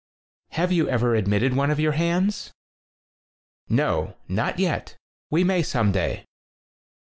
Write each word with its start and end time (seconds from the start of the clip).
"Have 0.53 0.71
you 0.71 0.89
ever 0.89 1.13
admitted 1.13 1.55
one 1.55 1.69
of 1.69 1.79
your 1.79 1.91
hands?" 1.91 2.51
"No, 3.69 4.17
not 4.27 4.57
yet. 4.57 4.97
We 5.29 5.43
may 5.43 5.61
some 5.61 5.91
day." 5.91 6.25